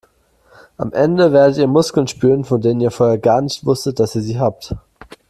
[0.77, 4.21] Am Ende werdet ihr Muskeln spüren, von denen ihr vorher gar nicht wusstet, dass ihr
[4.23, 4.75] sie habt.